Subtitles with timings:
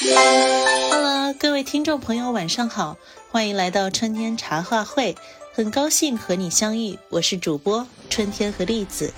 [0.00, 2.96] Hello，各位听众朋友，晚上好，
[3.32, 5.16] 欢迎来到春天茶话会，
[5.52, 9.12] 很高兴和你相遇，我是主播春天和栗子。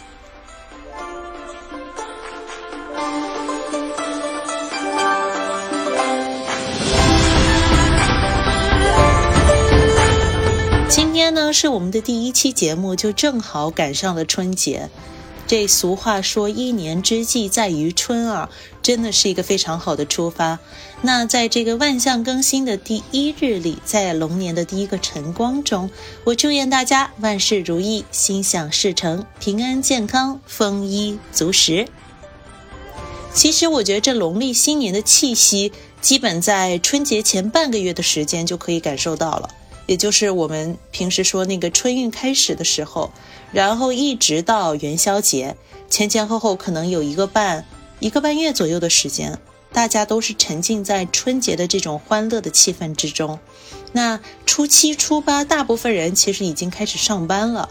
[10.88, 14.88] 今天呢是我们的第一期节目，就正好赶上了春节。
[15.51, 18.49] 这俗话说“一年之计在于春”啊，
[18.82, 20.61] 真的是一个非常好的出发。
[21.03, 25.91] 那在这个万象更新的第一日里，在龙年的第一个晨光中，
[26.22, 31.89] 我祝愿大家万事如意，心想事成，平安健康，丰衣足食。
[33.34, 39.50] 其实我觉得这农历新年的气息，基本在春节前半个月的时间就可以感受到了，
[39.86, 43.11] 也就是我们平时说那个春运开始的时候。
[43.53, 45.56] 然后一直到元宵节，
[45.89, 47.67] 前前后后可能有一个半
[47.98, 49.39] 一个半月左右的时间，
[49.72, 53.39] 大家都是沉浸在春节的这种欢乐的气氛之中。
[53.92, 57.69] 那初七、初八，大部分人其实已经开始上班了。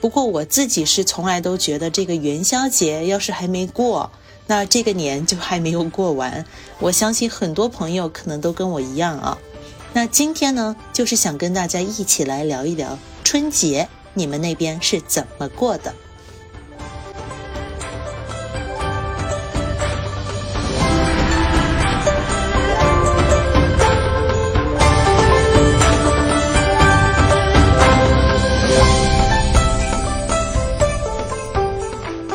[0.00, 4.10] 不过我自己是从来都觉得，这个元宵节要是还没过，
[4.48, 6.44] 那这个年就还没有过完。
[6.78, 9.38] 我相信很多朋友可能都跟我一样啊。
[9.94, 13.88] 那今天呢，就是想跟大家一起来聊一聊春节。
[14.14, 15.94] 你们那边是怎么过的？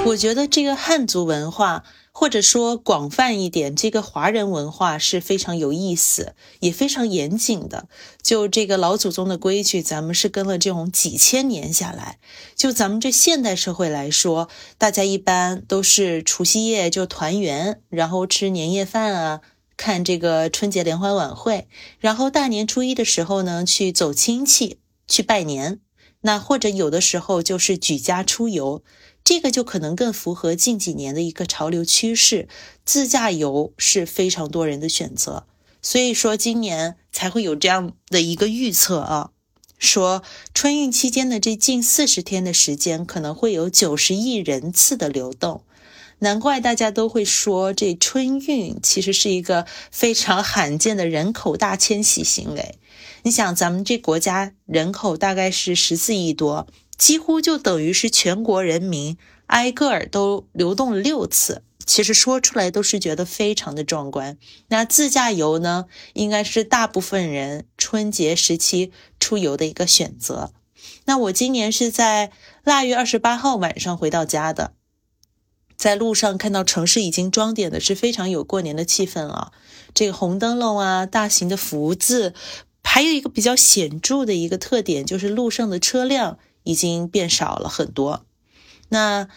[0.05, 1.83] 我觉得这个汉族文化。
[2.19, 7.87] 或者说广泛一点，这个华人文化是非常有意思，也非常严谨的。
[8.23, 12.17] 就这个老祖宗的规矩，咱们是跟了这种几千年下来。
[12.55, 19.41] 就咱们这现代社会来说，大家一般都是除夕夜就团圆，然后吃年夜饭啊，
[19.77, 21.67] 看这个春节联欢晚会，
[21.99, 25.81] 然后大年初一的时候呢，去走亲戚，去拜年。
[26.21, 28.81] 那或者有的时候就是举家出游。
[29.27, 32.47] 这个就可能更符合近几年的一个潮流趋势，
[32.85, 35.45] 自驾游是非常多人的选择，
[35.81, 39.31] 所以说今年才会有这样的一个预测啊，
[39.77, 40.23] 说
[40.53, 45.61] 春运期间的这近四十天的时间，可能会有九十亿人次的流动，
[46.19, 52.79] 难怪大家都会说这春运其实是一个非常罕见的人口大迁徙行为。
[53.23, 56.65] 你想，咱们这国家人口大概是十四亿多。
[56.97, 64.37] 几乎就等于是全国人民挨个儿都流动了六次，其实说出来都是觉得非常的壮观。
[64.69, 70.51] 那自驾游呢，应该是大部分人春节时期出游的一个选择。
[71.05, 72.31] 那我今年是在
[72.63, 74.73] 腊月二十八号晚上回到家的，
[75.77, 79.53] 在路上看到城市已经装点的是非常有过年的气氛了，
[79.93, 82.33] 这个红灯笼啊，大型的福字，
[82.83, 86.39] 还有一个比较显著的一个特点就是路上的车辆。
[86.67, 88.25] 已经变少了很多。
[88.89, 89.27] 那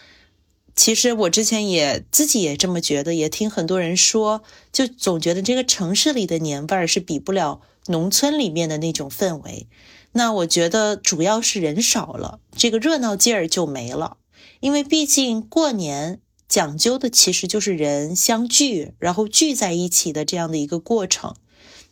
[0.75, 9.67] 其实我之前也自己也这么觉得，也听很多人说，就总觉得这个城市里的年味儿是比不了农村里面的那种氛围。
[10.13, 14.17] 那我觉得主要是人少了，这个热闹劲儿就没了。
[14.59, 21.35] 因为毕竟过年讲究的其实就是人相聚，然后聚在一起的这样的一个过程。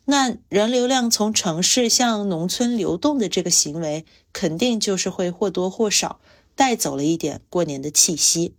[0.10, 6.20] 那人流量从城市向农村流动的这个行为，肯定就是会或多或少
[6.56, 8.56] 带走了一点过年的气息。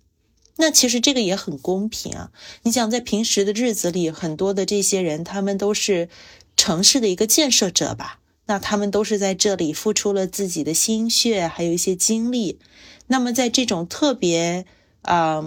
[0.58, 2.30] 那其实这个也很公平啊！
[2.62, 6.08] 你想在平时的日子里，很多的这些人，他们都是
[6.56, 8.20] 城市的一个建设者吧？
[8.46, 12.60] 那他们都是在这里付出了自己的心血，还有一些精力。
[13.08, 14.66] 那么在这种特别
[15.02, 15.44] 啊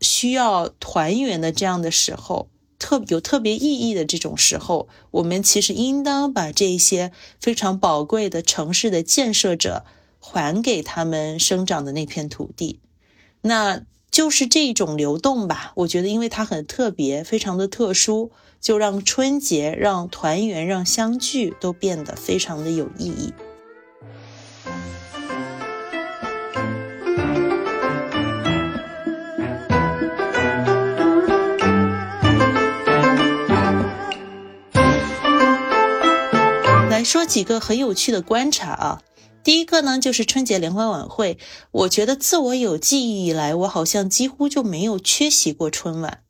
[0.00, 2.48] 需要团圆的这样的时候，
[2.78, 9.84] 特有特别意义的这种时候，我们其实应当把这些非常宝贵的城市的建设者
[10.18, 12.80] 还给他们生长的那片土地。
[13.42, 15.72] 那就是这种流动吧。
[15.76, 23.32] 我觉得，因为它很特别，非常的特殊，就让春节、让团圆、让相聚都变得非常的有意义。
[37.24, 39.02] 说几个很有趣的观察啊，
[39.42, 41.38] 第一个呢就是春节联欢晚会，
[41.70, 46.20] 我觉得自我有记忆以来，我好像几乎就没有缺席过春晚，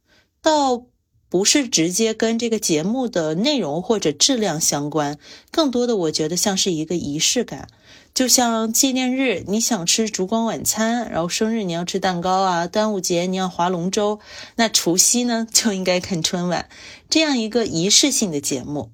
[0.40, 0.86] 倒
[1.28, 5.18] 不是直接跟这个节目的内容或者质量相关，
[5.50, 7.66] 更多的我觉得像是一个仪式感。
[8.14, 14.20] 就像纪念日，你想吃烛光晚餐，然后生日你要吃蛋糕啊，端午节你要划龙舟，
[14.54, 16.68] 那除夕呢就应该看春晚，
[17.10, 18.92] 这样一个仪式性的节目。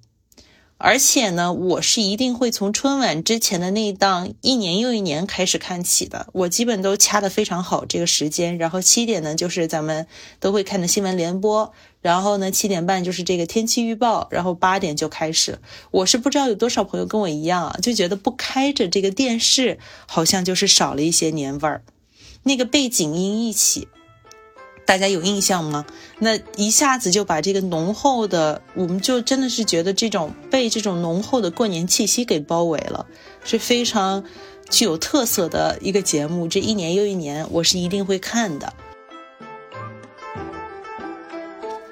[0.82, 6.28] 而且呢，我是一定会从春晚之前的那一档一年又一年开始看起的。
[6.32, 8.56] 我基本都掐得非常好这个时间。
[8.56, 10.06] 然后七点呢，就是咱们
[10.40, 11.74] 都会看的新闻联播。
[12.00, 14.26] 然后呢，七点半就是这个天气预报。
[14.30, 15.58] 然后八点就开始。
[15.90, 21.84] 我是不知道有多少朋友跟我一样啊，就觉得不开着这个电视，好像就是少了一些年味儿。
[22.44, 23.88] 那个背景音一起。
[24.86, 25.86] 大家有印象吗？
[26.18, 33.06] 那一下子就把这个浓厚的，我们就真的是觉得这种被这种浓厚的过年气息给包围了，
[33.44, 34.24] 是非常
[34.68, 36.48] 具有特色的一个节目。
[36.48, 38.72] 这一年又一年，我是一定会看的。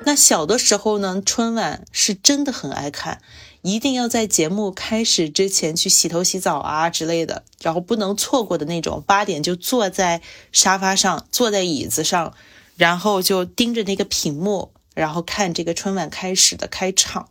[0.05, 3.21] 那小的时候呢，春晚是真的很爱看，
[3.63, 9.05] 一定要在节目开始之前去洗头洗澡啊之类的，然后不能错过的那种。
[9.07, 10.21] 八点就坐在
[10.51, 12.35] 沙发上，坐在椅子上。
[12.79, 17.29] 然后就盯着那个屏幕，然后看这个春晚开始的开场。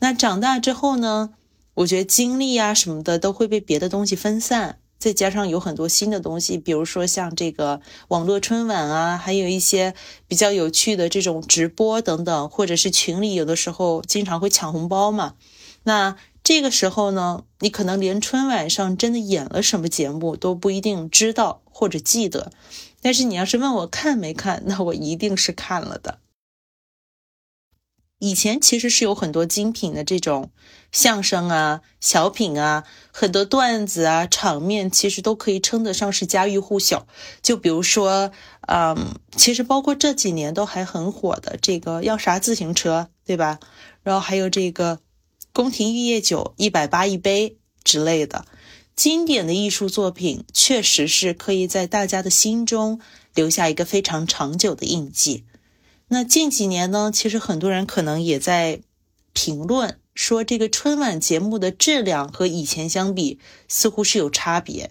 [0.00, 1.30] 那长大之后呢？
[1.74, 9.94] 我觉得精力啊什么的都会被别的东西分散，再加上有很多新的东西，比如说像这个网络春晚啊，还有一些
[10.26, 15.34] 比较有趣的这种直播等等，或者是群里有的时候经常会抢红包嘛。
[15.84, 16.16] 那
[16.48, 22.50] 这个时候呢，你可能连春晚上真的演了什么节目都不一定知道或者记得。
[23.02, 26.20] 但是你要是问我看没看，那我一定是看了的。
[28.18, 30.50] 以前其实是有很多精品的这种
[30.90, 37.06] 相声啊、小品啊，很多段子啊、场面，其实都可以称得上是家喻户晓。
[37.42, 38.32] 就比如说，
[38.66, 43.60] 嗯，其实包括这几年都还很火的这个要啥自行车，对吧？
[44.02, 45.00] 然后还有这个
[45.52, 48.44] 宫廷玉液酒一百八一杯之类的。
[48.96, 53.00] 经典的艺术作品确实是可以在大家的心中
[53.32, 55.44] 留下一个非常长久的印记。
[56.08, 58.80] 那近几年呢，其实很多人可能也在
[59.32, 64.90] 评论说，这个春晚节目的质量和以前相比似乎是有差别。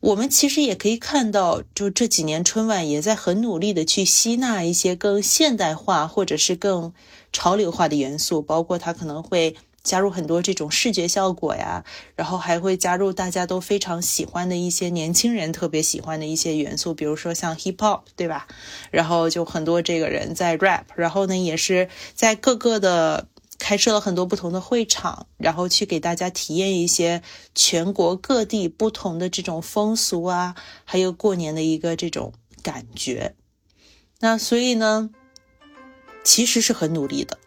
[0.00, 6.92] 我们其实也可以看到，就这几年春晚也在很努力的去吸纳一些更现代化或者是更
[7.32, 9.54] 潮流化的元素，包括它可能会。
[9.86, 11.84] 加入很多这种视觉效果呀，
[12.16, 18.48] 然后还会加入大家都非常喜欢的一些年轻人特别喜欢的一些元素，比如说像 hip hop，对吧？
[18.90, 23.28] 然后就很多这个人在 rap，然后呢也是在各个的
[23.60, 27.22] 开设了很多不同的会场，然后去给大家体验一些
[27.54, 33.36] 全国各地不同的这种风俗啊，还有过年的一个这种感觉。
[34.18, 35.10] 那所以呢，
[36.24, 37.38] 其实是很努力的。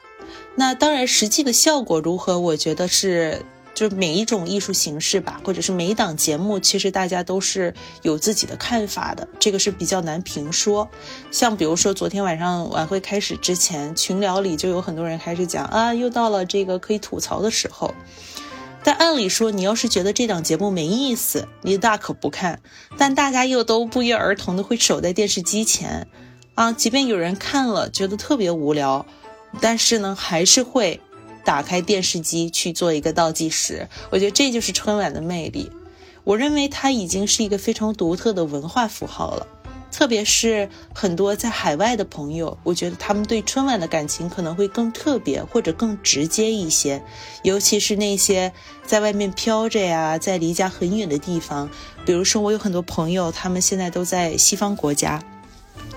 [0.59, 2.37] 那当然，实际的效果如何？
[2.37, 10.89] 我觉得是，就是每一种艺术形式吧，或者是每一档节目，其实大家都是有自己的看法的，这个是比较难评说。
[11.31, 17.95] 像比如说昨天晚上晚会开始之前，群聊里就有很多人开始讲啊，又到了这个可以吐槽的时候。
[18.83, 22.59] 但按理说，你要是觉得这档节目没意思，你大可不看。
[22.97, 26.05] 但大家又都不约而同的会守在电视机前，
[26.55, 29.05] 啊，即便有人看了觉得特别无聊。
[29.61, 30.99] 但是呢，还是会
[31.43, 33.87] 打开电视机去做一个倒计时。
[34.11, 35.71] 我觉得这就是春晚的魅力。
[36.23, 39.47] 我认为它已经是一个非常独特的文化符号了。
[39.91, 47.01] 特别是很多在海外的朋友，我觉得他们对春晚的感情可能会更特别或者更直接一些。
[47.41, 48.53] 尤其是那些
[48.85, 51.67] 在外面飘着呀，在离家很远的地方，
[52.05, 55.23] 比如说我有很多朋友，他们现在都在西方国家。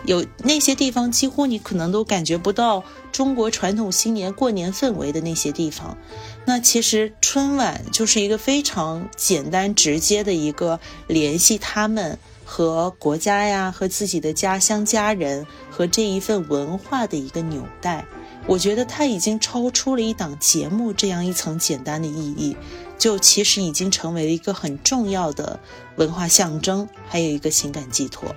[0.05, 2.83] 有那些地方，几乎你可能都感觉不到
[3.13, 5.97] 中国传统新年过年氛围的那些地方，
[6.45, 18.05] 那其实春晚就是一个非常简单直接的一个联系他们和国家呀、和自己的家乡家人和这一份文化的一个纽带。
[18.49, 22.57] 我觉得它已经超出了一档节目这样一层简单的意义，
[22.99, 25.61] 就其实已经成为了一个很重要的
[25.95, 28.35] 文化象征，还有一个情感寄托。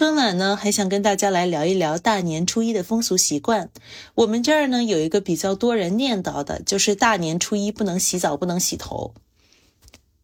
[0.00, 3.68] 春晚呢，还想跟大家来聊一聊大年初一的风俗习惯。
[4.14, 9.12] 我们这儿呢有一个比较多人念叨的，就是大年初一不能洗澡，不能洗头。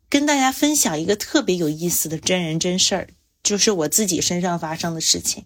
[0.08, 3.08] 跟大家分享一个特别有意思的真人真事儿，
[3.42, 5.44] 就是我自己身上发生的事情。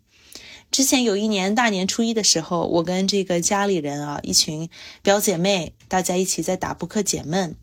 [0.71, 4.71] 之前有一年大年初一的时候，我跟这个家里人啊，一群
[5.03, 7.57] 表姐妹，大家一起在打扑克解闷。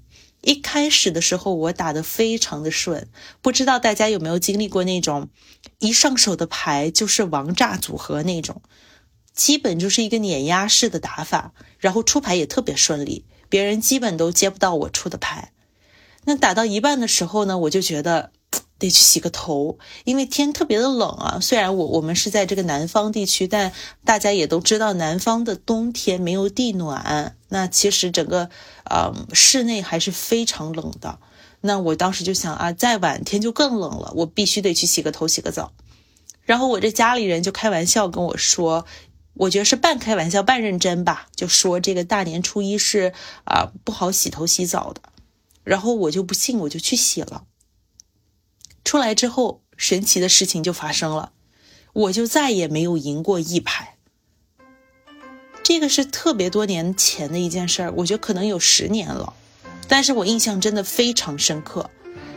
[0.47, 3.09] 一开始的时候我打得非常的顺，
[3.41, 5.27] 不知道大家有没有经历过那种
[5.79, 8.61] 一上手的牌就是王炸组合那种，
[9.33, 15.51] 基本就是一个碾压式的打法，然后出牌也特别顺利，别人基本都接不到我出的牌。
[16.23, 18.31] 那打到一半的时候呢，我就觉得。
[18.79, 21.39] 得去洗个头，因为天特别的冷啊。
[21.41, 23.73] 虽然我我们是在这个南方地区，但
[24.05, 28.49] 大家也都知道，南方的冬天没有地暖，那其实整个
[28.85, 31.19] 呃室内还是非常冷的。
[31.61, 35.73] 那我当时就想啊，再晚天就更冷了，我必须得去洗个头、洗个澡。
[36.43, 38.85] 然后我这家里人就开玩笑跟我说，
[39.33, 43.13] 我觉得是半开玩笑半认真吧，就说这个大年初一是
[43.43, 45.01] 啊不好洗头洗澡的。
[45.63, 47.43] 然后我就不信，我就去洗了。
[48.85, 51.33] 出来之后，神奇的事情就发生了，
[51.91, 53.96] 我就再也没有赢过一牌。
[55.67, 59.33] 这个是特别多年前的一件事儿，我觉得可能有十年了，
[59.89, 61.89] 但是我印象真的非常深刻。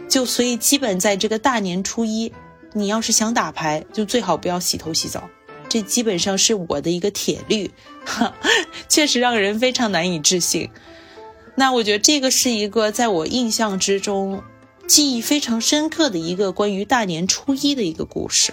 [0.09, 2.33] 就所以基本在这个大年初一，
[2.73, 5.31] 你要是想打牌，就最好不要洗头洗澡，
[5.69, 7.71] 这基本上是我的一个铁律，
[8.05, 8.35] 哈，
[8.91, 10.69] 确实让人非常难以置信。
[11.55, 14.43] 那我觉得这个是一个在我印象之中。
[14.89, 18.53] 记忆非常深刻的一个关于大年初一的一个故事。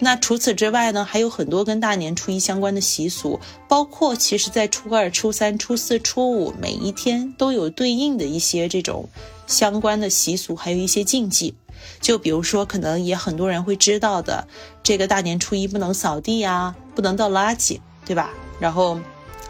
[0.00, 9.08] 那除此之外呢，还有很多跟大年初一相关的习俗，包括其实在初二、初三、初四、初五每一天都有对应的一些这种
[9.46, 11.54] 相关的习俗，还有一些禁忌。
[12.00, 14.46] 就比如说，可能也很多人会知道的，
[14.82, 18.30] 这个大年初一不能扫地呀，不能倒垃圾，对吧？
[18.58, 18.98] 然后。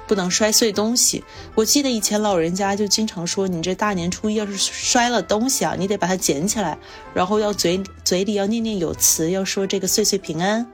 [0.06, 1.24] 不能摔碎东西。
[1.54, 6.78] 我记得以前老人家就经常说，你这大年初一要是摔了东西啊，你得把它捡起来，
[7.14, 10.66] 然后要嘴嘴里要念念有词，要说这个岁岁平安，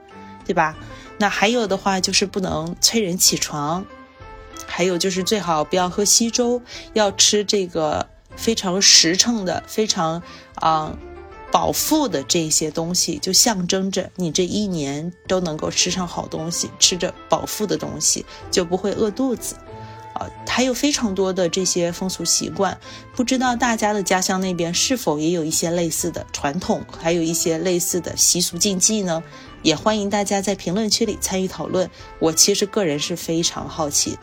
[0.45, 0.75] 对吧？
[1.17, 3.85] 那还有的话就是不能催人起床，
[4.65, 6.61] 还有就是最好不要喝稀粥，
[6.93, 10.23] 要吃这个非常实诚的、非常
[10.55, 10.97] 啊。
[11.51, 19.55] 饱腹的这些东西，就象征着你这一年都能够吃上好东西，吃着饱腹的东西就不会饿肚子，
[20.13, 22.77] 啊，还有非常多的这些风俗习惯，
[23.15, 29.21] 不知道大家的家乡那边是否也有一些类似的传统，还有一些类似的习俗禁忌呢？
[29.61, 31.87] 也欢迎大家在评论区里参与讨论。
[32.17, 34.17] 我其实个人是非常好奇。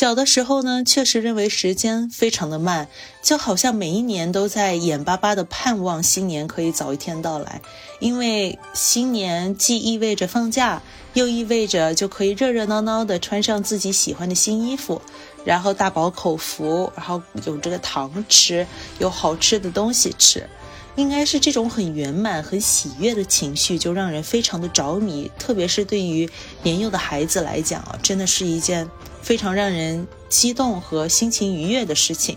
[0.00, 2.88] 小的时候呢，确实认为时间非常的慢，
[3.20, 7.60] 就好像每一年都在眼巴巴的盼望新年可以早一天到来，
[7.98, 10.80] 因为新年既意味着放假，
[11.12, 15.02] 又意味着就可以热热闹闹的穿上自己喜欢的新衣服，
[15.44, 18.66] 然后大饱口福，然后有这个糖吃，
[19.00, 20.48] 有好吃的东西吃，
[20.96, 26.26] 应该是这种很圆满、很喜悦的情绪，就让人非常的着迷，特别是对于
[26.62, 28.88] 年幼的孩子来讲啊，真的是一件。
[29.22, 32.36] 非常让人激动和心情愉悦的事情。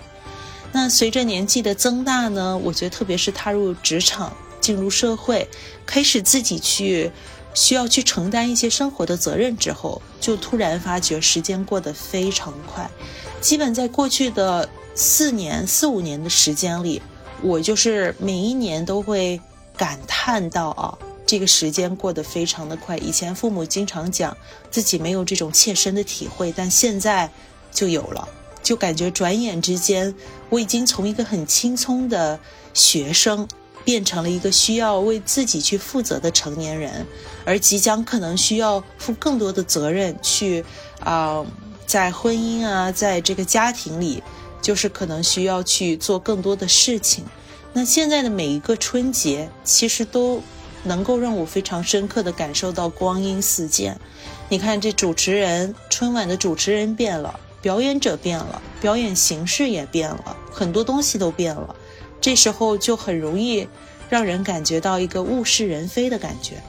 [0.72, 5.48] 那随着年纪的增大呢，我觉得特别是踏入职场、进入社会，
[5.86, 7.12] 开始自己去
[7.54, 12.90] 需要去承担一些生活的责任之后，就突然发觉时间过得非常快。
[13.40, 17.02] 基本在过去的四年、四五年的时间里，
[17.42, 19.40] 我就是每一年都会
[19.78, 20.98] 感叹到啊。
[21.26, 24.36] 这个时间过得非常的快，以前父母经常讲
[24.70, 27.32] 自己没有这种切身的体会，但现在
[27.72, 28.28] 就有了，
[28.62, 30.14] 就感觉转眼之间，
[30.50, 32.38] 我已经从一个很轻松的
[32.74, 33.48] 学生，
[33.86, 37.08] 变成了一个需要为自己去负责的成年人，
[37.46, 40.64] 而即将可能需要负更多的责任，去
[41.00, 41.44] 啊，
[41.88, 44.22] 在婚姻啊，在这个家庭里，
[44.62, 47.24] 就是可能需要去做更多的事情。
[47.72, 50.44] 那现在的每一个春节，其实都。
[50.84, 54.00] 能够让我非常深刻地感受到光阴似箭。
[54.50, 61.76] 你看，这主持人春晚的主持人变了，表演者变了，表演形式也变了，很多东西都变了。
[62.22, 63.68] 这时候就很容易
[64.10, 66.62] 让人感觉到一个物是人非的感觉。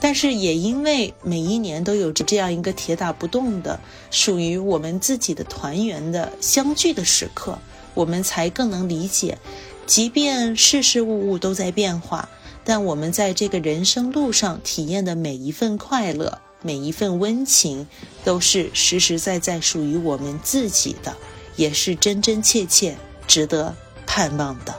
[0.00, 3.80] 但是也因为每一年都有着这样一个铁打不动的
[4.12, 7.58] 属于我们自己的团圆的相聚的时刻，
[7.94, 9.38] 我们才更能理解，
[9.86, 12.28] 即便事事物物都在变化。
[12.68, 17.86] 但我们在这个人生路上体验的每一份快乐，每一份温情，
[18.24, 21.16] 都是实实在在属于我们自己的，
[21.56, 22.94] 也是真真切切
[23.26, 23.74] 值得
[24.06, 24.74] 盼望的。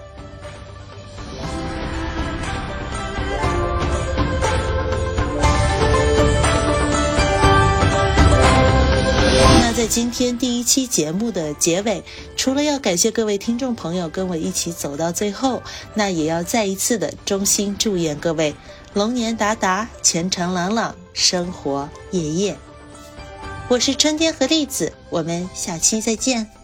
[9.80, 12.04] 在今天第一期节目的结尾，
[12.36, 18.54] 除了要感谢各位听众朋友跟我一起走到最后，那也要再一次的衷心祝愿各位
[18.94, 22.58] 龙年达达，前程朗朗，生活夜夜。
[23.70, 26.59] 我是春天和栗子，我们下期再见。